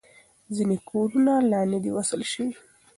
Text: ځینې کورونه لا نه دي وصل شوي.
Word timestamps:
ځینې 0.55 0.77
کورونه 0.89 1.33
لا 1.51 1.61
نه 1.71 1.77
دي 1.83 1.91
وصل 1.97 2.21
شوي. 2.31 2.51